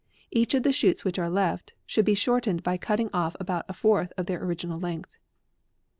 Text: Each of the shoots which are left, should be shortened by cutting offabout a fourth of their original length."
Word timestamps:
Each 0.31 0.55
of 0.55 0.63
the 0.63 0.71
shoots 0.73 1.05
which 1.05 1.19
are 1.19 1.29
left, 1.29 1.75
should 1.85 2.05
be 2.05 2.15
shortened 2.15 2.63
by 2.63 2.75
cutting 2.75 3.09
offabout 3.09 3.65
a 3.69 3.73
fourth 3.73 4.11
of 4.17 4.25
their 4.25 4.43
original 4.43 4.79
length." 4.79 5.11